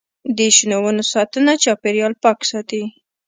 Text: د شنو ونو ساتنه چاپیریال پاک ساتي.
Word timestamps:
د 0.37 0.39
شنو 0.55 0.77
ونو 0.83 1.03
ساتنه 1.13 1.53
چاپیریال 1.63 2.13
پاک 2.23 2.39
ساتي. 2.49 2.81